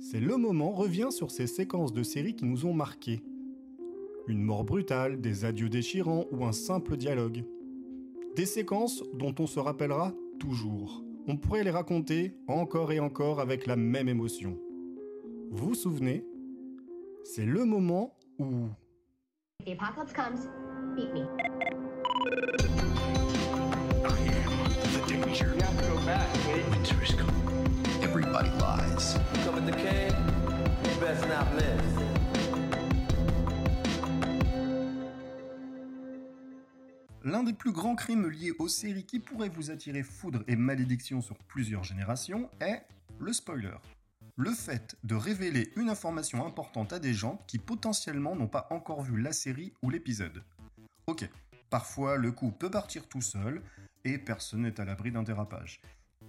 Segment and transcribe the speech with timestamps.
[0.00, 3.20] C'est le moment revient sur ces séquences de séries qui nous ont marqués.
[4.26, 7.44] Une mort brutale, des adieux déchirants ou un simple dialogue.
[8.36, 11.02] Des séquences dont on se rappellera toujours.
[11.26, 14.56] On pourrait les raconter encore et encore avec la même émotion.
[15.50, 16.24] Vous vous souvenez?
[17.24, 18.68] C'est le moment où...
[19.66, 20.48] The apocalypse comes,
[20.94, 21.26] beat me.
[25.08, 25.54] The danger.
[25.54, 26.68] You have to go back, Kate.
[26.70, 27.34] Winter is coming.
[28.02, 28.77] Everybody lies.
[37.24, 41.20] L'un des plus grands crimes liés aux séries qui pourrait vous attirer foudre et malédiction
[41.20, 42.82] sur plusieurs générations est
[43.18, 43.76] le spoiler.
[44.36, 49.02] Le fait de révéler une information importante à des gens qui potentiellement n'ont pas encore
[49.02, 50.42] vu la série ou l'épisode.
[51.06, 51.28] Ok,
[51.70, 53.62] parfois le coup peut partir tout seul
[54.04, 55.80] et personne n'est à l'abri d'un dérapage.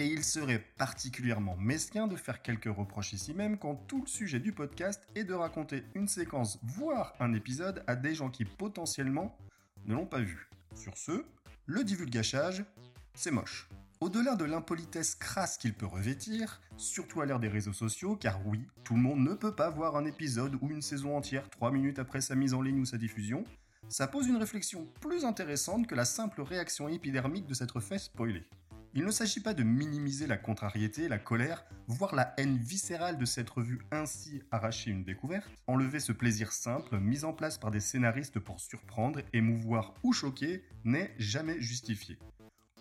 [0.00, 4.40] Et il serait particulièrement mesquin de faire quelques reproches ici même quand tout le sujet
[4.40, 9.36] du podcast est de raconter une séquence, voire un épisode à des gens qui potentiellement
[9.84, 10.48] ne l'ont pas vu.
[10.74, 11.22] Sur ce,
[11.66, 12.64] le divulgachage,
[13.12, 13.68] c'est moche.
[14.00, 18.66] Au-delà de l'impolitesse crasse qu'il peut revêtir, surtout à l'ère des réseaux sociaux, car oui,
[18.84, 21.98] tout le monde ne peut pas voir un épisode ou une saison entière 3 minutes
[21.98, 23.44] après sa mise en ligne ou sa diffusion,
[23.90, 28.46] ça pose une réflexion plus intéressante que la simple réaction épidermique de s'être fait spoiler.
[28.92, 33.24] Il ne s'agit pas de minimiser la contrariété, la colère, voire la haine viscérale de
[33.24, 37.78] s'être vu ainsi arracher une découverte, enlever ce plaisir simple mis en place par des
[37.78, 42.18] scénaristes pour surprendre, émouvoir ou choquer n'est jamais justifié.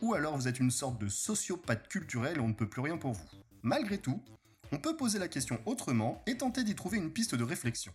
[0.00, 2.96] Ou alors vous êtes une sorte de sociopathe culturel et on ne peut plus rien
[2.96, 3.28] pour vous.
[3.62, 4.22] Malgré tout,
[4.72, 7.92] on peut poser la question autrement et tenter d'y trouver une piste de réflexion.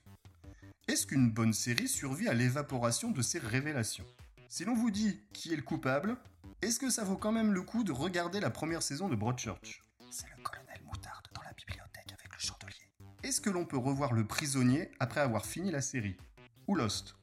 [0.88, 4.06] Est-ce qu'une bonne série survit à l'évaporation de ses révélations?
[4.50, 6.16] Si l'on vous dit qui est le coupable,
[6.64, 9.83] est-ce que ça vaut quand même le coup de regarder la première saison de Broadchurch?
[10.09, 12.89] C'est le colonel Moutarde dans la bibliothèque avec le chandelier.
[13.22, 16.16] Est-ce que l'on peut revoir Le Prisonnier après avoir fini la série?
[16.67, 17.16] Ou Lost?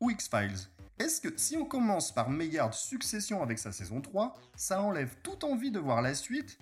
[0.00, 0.68] Ou X-Files?
[0.98, 5.44] Est-ce que si on commence par Maillard Succession avec sa saison 3, ça enlève toute
[5.44, 6.58] envie de voir la suite?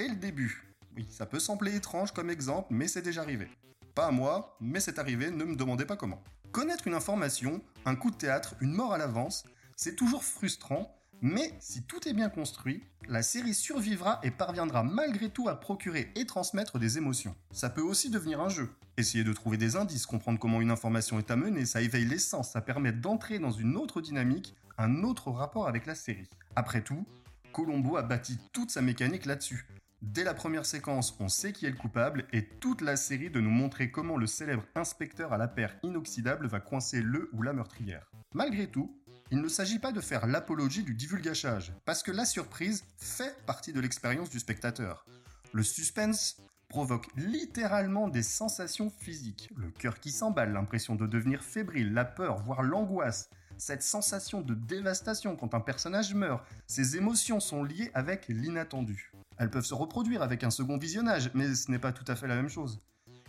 [0.00, 0.74] Et le début?
[0.96, 3.48] Oui, ça peut sembler étrange comme exemple, mais c'est déjà arrivé.
[3.94, 6.24] Pas à moi, mais c'est arrivé, ne me demandez pas comment.
[6.50, 9.44] Connaître une information, un coup de théâtre, une mort à l'avance,
[9.76, 15.28] c'est toujours frustrant, mais si tout est bien construit, la série survivra et parviendra malgré
[15.28, 17.34] tout à procurer et transmettre des émotions.
[17.50, 18.70] Ça peut aussi devenir un jeu.
[18.96, 22.60] Essayer de trouver des indices, comprendre comment une information est amenée, ça éveille l'essence, ça
[22.60, 26.28] permet d'entrer dans une autre dynamique, un autre rapport avec la série.
[26.56, 27.04] Après tout,
[27.52, 29.66] Colombo a bâti toute sa mécanique là-dessus.
[30.02, 33.40] Dès la première séquence, on sait qui est le coupable et toute la série de
[33.40, 37.52] nous montrer comment le célèbre inspecteur à la paire inoxydable va coincer le ou la
[37.52, 38.10] meurtrière.
[38.32, 38.96] Malgré tout,
[39.32, 43.72] il ne s'agit pas de faire l'apologie du divulgachage, parce que la surprise fait partie
[43.72, 45.06] de l'expérience du spectateur.
[45.52, 51.92] Le suspense provoque littéralement des sensations physiques, le cœur qui s'emballe, l'impression de devenir fébrile,
[51.92, 57.62] la peur, voire l'angoisse, cette sensation de dévastation quand un personnage meurt, ces émotions sont
[57.62, 59.12] liées avec l'inattendu.
[59.38, 62.26] Elles peuvent se reproduire avec un second visionnage, mais ce n'est pas tout à fait
[62.26, 62.80] la même chose.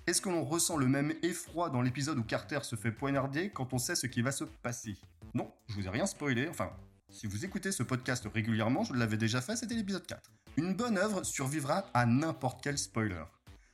[0.08, 3.74] Est-ce que l'on ressent le même effroi dans l'épisode où Carter se fait poignarder quand
[3.74, 4.96] on sait ce qui va se passer?
[5.34, 6.72] Non, je vous ai rien spoilé, enfin,
[7.10, 10.30] si vous écoutez ce podcast régulièrement, je l'avais déjà fait, c'était l'épisode 4.
[10.58, 13.24] Une bonne œuvre survivra à n'importe quel spoiler.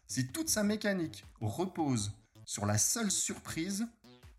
[0.05, 2.11] Si toute sa mécanique repose
[2.45, 3.87] sur la seule surprise,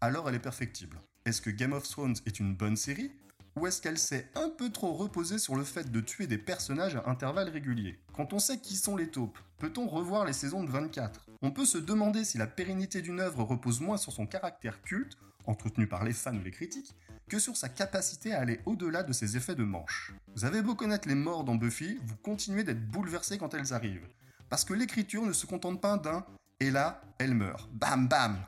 [0.01, 1.01] alors elle est perfectible.
[1.25, 3.11] Est-ce que Game of Thrones est une bonne série?
[3.57, 6.95] Ou est-ce qu'elle s'est un peu trop reposée sur le fait de tuer des personnages
[6.95, 7.99] à intervalles réguliers?
[8.13, 11.67] Quand on sait qui sont les taupes, peut-on revoir les saisons de 24 On peut
[11.67, 16.05] se demander si la pérennité d'une œuvre repose moins sur son caractère culte, entretenu par
[16.05, 16.95] les fans ou les critiques,
[17.29, 20.13] que sur sa capacité à aller au-delà de ses effets de manche.
[20.35, 24.09] Vous avez beau connaître les morts dans Buffy, vous continuez d'être bouleversé quand elles arrivent.
[24.49, 26.25] Parce que l'écriture ne se contente pas d'un
[26.61, 27.69] et là, elle meurt.
[27.73, 28.39] Bam bam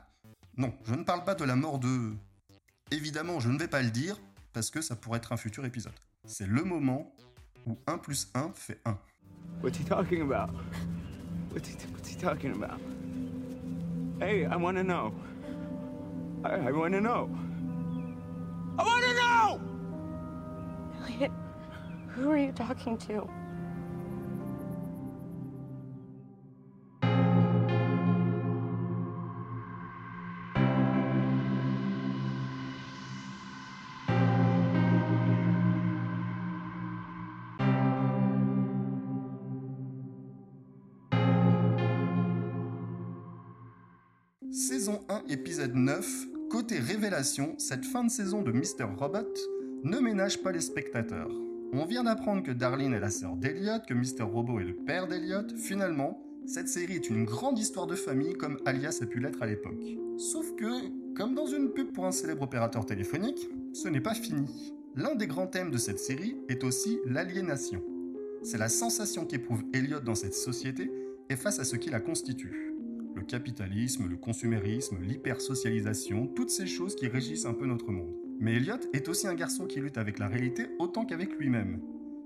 [0.57, 2.13] Non, je ne parle pas de la mort de...
[2.89, 4.19] Évidemment, je ne vais pas le dire,
[4.51, 5.93] parce que ça pourrait être un futur épisode.
[6.25, 7.13] C'est le moment
[7.65, 8.97] où 1 plus 1 fait 1.
[9.61, 10.49] What's he talking about?
[11.53, 12.79] He, talking about?
[14.19, 15.13] Hey, I want to know.
[16.43, 17.29] I, to know.
[21.01, 21.31] Elliot,
[22.09, 23.27] who are you talking to?
[44.51, 46.05] Saison 1, épisode 9.
[46.49, 48.83] Côté révélation, cette fin de saison de Mr.
[48.97, 49.33] Robot
[49.83, 51.31] ne ménage pas les spectateurs.
[51.73, 54.23] On vient d'apprendre que Darlene est la sœur d'Eliot, que Mr.
[54.23, 55.47] Robot est le père d'Eliot.
[55.57, 59.45] Finalement, Cette série est une grande histoire de famille comme Alias a pu l'être à
[59.45, 59.85] l'époque.
[60.17, 64.73] Sauf que, comme dans une pub pour un célèbre opérateur téléphonique, ce n'est pas fini.
[64.95, 67.83] L'un des grands thèmes de cette série est aussi l'aliénation.
[68.43, 70.91] C'est la sensation qu'éprouve Elliot dans cette société
[71.29, 72.73] et face à ce qui la constitue.
[73.15, 78.15] Le capitalisme, le consumérisme, l'hypersocialisation, toutes ces choses qui régissent un peu notre monde.
[78.41, 81.79] Mais Elliot est aussi un garçon qui lutte avec la réalité autant qu'avec lui-même.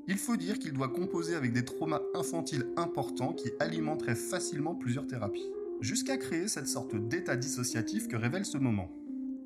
[0.08, 5.08] Il faut dire qu'il doit composer avec des traumas infantiles importants qui alimenteraient facilement plusieurs
[5.08, 5.52] thérapies.
[5.82, 8.90] Jusqu'à créer cette sorte d'état dissociatif que révèle ce moment.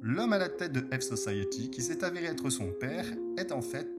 [0.04, 3.06] L'homme à la tête de F Society, qui s'est avéré être son père,
[3.36, 3.90] est en fait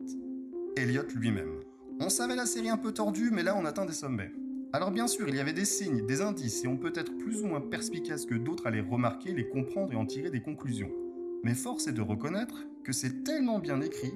[0.77, 1.61] Elliot lui-même.
[1.99, 4.33] On savait la série un peu tordue, mais là on atteint des sommets.
[4.73, 7.43] Alors bien sûr, il y avait des signes, des indices, et on peut être plus
[7.43, 10.93] ou moins perspicace que d'autres à les remarquer, les comprendre et en tirer des conclusions.
[11.43, 14.13] Mais force est de reconnaître que c'est tellement bien écrit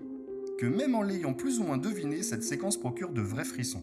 [0.58, 3.82] que même en l'ayant plus ou moins deviné, cette séquence procure de vrais frissons.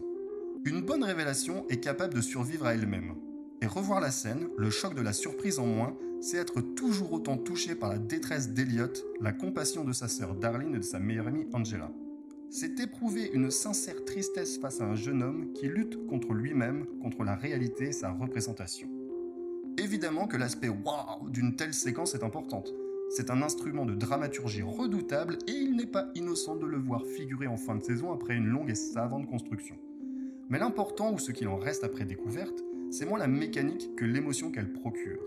[0.64, 3.14] Une bonne révélation est capable de survivre à elle-même.
[3.60, 7.36] Et revoir la scène, le choc de la surprise en moins, c'est être toujours autant
[7.36, 11.28] touché par la détresse d'Eliot, la compassion de sa sœur Darlene et de sa meilleure
[11.28, 11.90] amie Angela
[12.52, 17.24] c'est éprouver une sincère tristesse face à un jeune homme qui lutte contre lui-même, contre
[17.24, 18.88] la réalité et sa représentation.
[19.78, 22.74] Évidemment que l'aspect waouh d'une telle séquence est importante.
[23.14, 27.46] C'est un instrument de dramaturgie redoutable et il n'est pas innocent de le voir figurer
[27.46, 29.76] en fin de saison après une longue et savante construction.
[30.48, 34.50] Mais l'important, ou ce qu'il en reste après découverte, c'est moins la mécanique que l'émotion
[34.50, 35.20] qu'elle procure.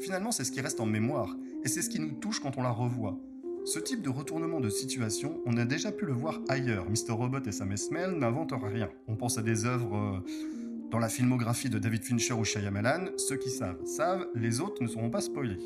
[0.00, 2.62] Finalement, c'est ce qui reste en mémoire, et c'est ce qui nous touche quand on
[2.62, 3.18] la revoit.
[3.66, 6.88] Ce type de retournement de situation, on a déjà pu le voir ailleurs.
[6.88, 7.12] Mr.
[7.12, 8.88] Robot et Sam Esmail n'inventent rien.
[9.06, 13.10] On pense à des œuvres euh, dans la filmographie de David Fincher ou Shyamalan.
[13.18, 15.58] Ceux qui savent, savent, les autres ne seront pas spoilés.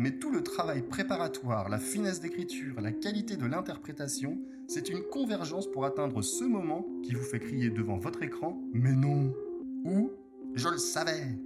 [0.00, 5.68] Mais tout le travail préparatoire, la finesse d'écriture, la qualité de l'interprétation, c'est une convergence
[5.68, 9.34] pour atteindre ce moment qui vous fait crier devant votre écran «Mais non!»
[9.84, 10.12] ou
[10.54, 11.36] «Je le savais!»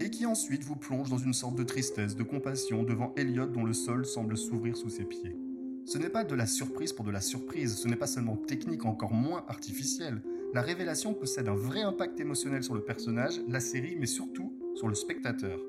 [0.00, 3.64] et qui ensuite vous plonge dans une sorte de tristesse, de compassion devant Elliot dont
[3.64, 5.36] le sol semble s'ouvrir sous ses pieds.
[5.84, 8.86] Ce n'est pas de la surprise pour de la surprise, ce n'est pas seulement technique,
[8.86, 10.22] encore moins artificiel.
[10.54, 14.88] La révélation possède un vrai impact émotionnel sur le personnage, la série, mais surtout sur
[14.88, 15.60] le spectateur.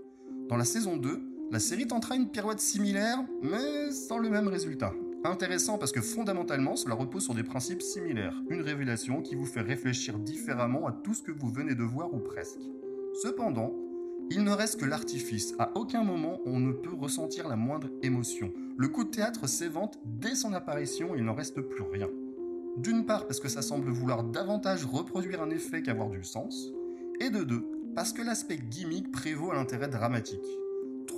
[0.48, 4.94] Dans la saison 2, la série tentera une pirouette similaire, mais sans le même résultat.
[5.24, 8.42] Intéressant parce que fondamentalement, cela repose sur des principes similaires.
[8.50, 12.14] Une révélation qui vous fait réfléchir différemment à tout ce que vous venez de voir
[12.14, 12.62] ou presque.
[13.22, 13.74] Cependant,
[14.30, 15.56] il ne reste que l'artifice.
[15.58, 18.54] À aucun moment on ne peut ressentir la moindre émotion.
[18.78, 22.10] Le coup de théâtre s'évente dès son apparition et il n'en reste plus rien.
[22.78, 26.72] D'une part parce que ça semble vouloir davantage reproduire un effet qu'avoir du sens,
[27.20, 27.66] et de deux
[27.96, 30.46] parce que l'aspect gimmick prévaut à l'intérêt dramatique.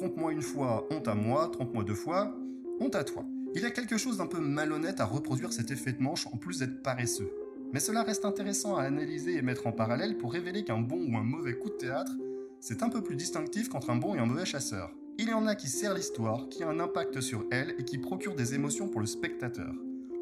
[0.02, 2.36] Trompe-moi une fois, honte à moi, trompe-moi deux fois,
[2.80, 3.24] honte à toi.
[3.54, 6.38] Il y a quelque chose d'un peu malhonnête à reproduire cet effet de manche en
[6.38, 7.30] plus d'être paresseux.
[7.72, 11.18] Mais cela reste intéressant à analyser et mettre en parallèle pour révéler qu'un bon ou
[11.18, 12.14] un mauvais coup de théâtre
[12.60, 14.92] c'est un peu plus distinctif qu'entre un bon et un mauvais chasseur.
[15.20, 18.00] Il y en a qui sert l'histoire, qui a un impact sur elle et qui
[18.00, 19.72] procure des émotions pour le spectateur.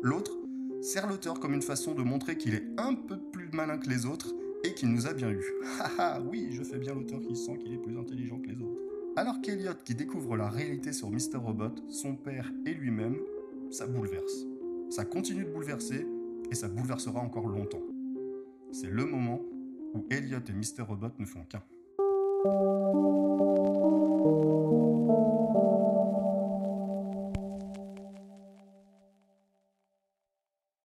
[0.02, 0.40] L'autre
[0.82, 4.06] sert l'auteur comme une façon de montrer qu'il est un peu plus malin que les
[4.06, 4.34] autres
[4.66, 5.42] et qu'il nous a bien eu.
[5.80, 8.89] Haha, oui, je fais bien l'auteur qui sent qu'il est plus intelligent que les autres.
[9.20, 11.36] Alors qu'Eliot qui découvre la réalité sur Mr.
[11.36, 13.18] Robot, son père et lui-même,
[13.70, 14.46] ça bouleverse.
[14.90, 16.08] Ça continue de bouleverser
[16.50, 17.84] et ça bouleversera encore longtemps.
[18.72, 19.42] C'est le moment
[19.94, 20.84] où Elliot et Mr.
[20.88, 21.62] Robot ne font qu'un.